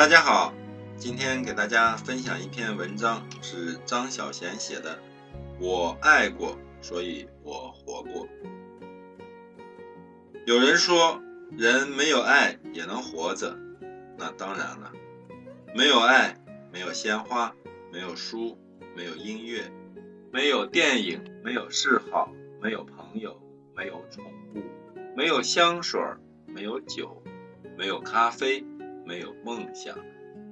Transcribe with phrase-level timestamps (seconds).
[0.00, 0.54] 大家好，
[0.96, 4.98] 今天给大家分享一篇文章，是张小娴写的。
[5.60, 8.26] 我爱过，所以我活过。
[10.46, 11.20] 有人说，
[11.50, 13.54] 人没有爱也能活着，
[14.16, 14.90] 那当然了。
[15.74, 16.34] 没有爱，
[16.72, 17.54] 没有鲜花，
[17.92, 18.58] 没有书，
[18.96, 19.70] 没有音乐，
[20.32, 23.38] 没有电影，没有嗜好，没有朋友，
[23.76, 24.62] 没有宠物，
[25.14, 26.00] 没有香水，
[26.46, 27.22] 没有酒，
[27.76, 28.64] 没有咖啡。
[29.04, 29.96] 没有梦想，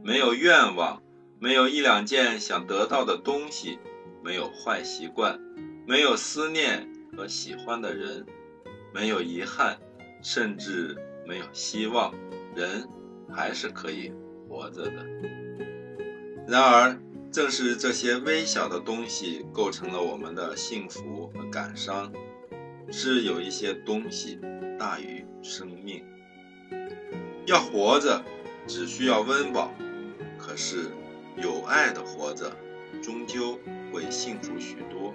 [0.02, 1.02] 没有愿望，
[1.38, 3.79] 没有一两件想得到的东西，
[4.24, 5.38] 没有坏习惯，
[5.87, 8.27] 没有思念和喜欢的人，
[8.93, 9.79] 没有遗憾，
[10.23, 12.12] 甚至没有希望，
[12.55, 12.88] 人
[13.33, 14.12] 还是可以
[14.49, 15.07] 活着的。
[16.46, 16.99] 然而，
[17.30, 22.10] 正是这些微小的东西构成了我们的幸福和感伤，
[22.90, 24.40] 是有一些东西
[24.79, 26.02] 大于生命，
[27.46, 28.24] 要活着。
[28.69, 29.73] 只需要温饱，
[30.38, 30.91] 可是
[31.38, 32.55] 有爱的活着，
[33.02, 33.59] 终究
[33.91, 35.15] 会幸福许多。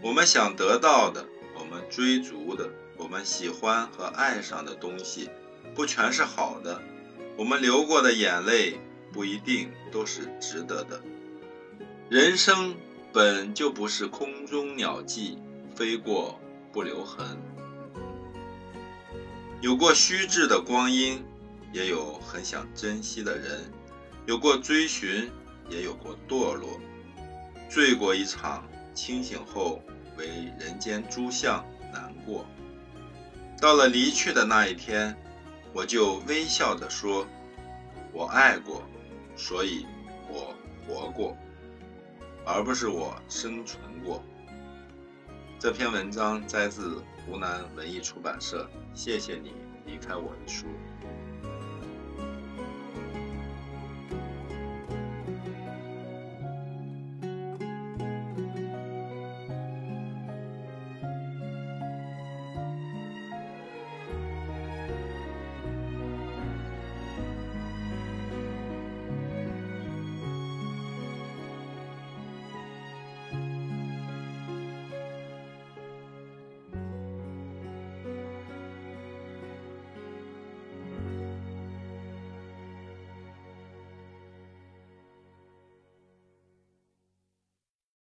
[0.00, 1.26] 我们想得到的，
[1.58, 5.28] 我们追逐的，我们喜欢和爱上的东西，
[5.74, 6.80] 不全是好的。
[7.36, 8.78] 我们流过的眼泪，
[9.12, 11.02] 不一定都是值得的。
[12.08, 12.76] 人生
[13.12, 15.36] 本就不是空中鸟迹，
[15.74, 16.38] 飞过
[16.72, 17.26] 不留痕。
[19.60, 21.24] 有过虚掷的光阴。
[21.72, 23.70] 也有很想珍惜的人，
[24.26, 25.30] 有过追寻，
[25.68, 26.78] 也有过堕落，
[27.70, 29.82] 醉过一场，清醒后
[30.16, 30.26] 为
[30.58, 32.46] 人间诸相难过。
[33.60, 35.16] 到了离去的那一天，
[35.72, 37.26] 我就微笑着说
[38.12, 38.82] ：“我爱过，
[39.36, 39.86] 所以
[40.28, 40.54] 我
[40.86, 41.36] 活过，
[42.44, 44.22] 而不是我生存过。”
[45.58, 48.68] 这篇文章摘自湖南文艺出版社。
[48.92, 49.54] 谢谢你
[49.86, 50.66] 离开我的书。